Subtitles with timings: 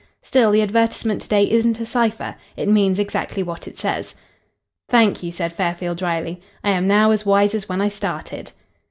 [0.23, 2.35] Still, the advertisement to day isn't a cipher.
[2.57, 4.15] It means exactly what it says."
[4.89, 6.41] "Thank you," said Fairfield drily.
[6.63, 8.51] "I am now as wise as when I started."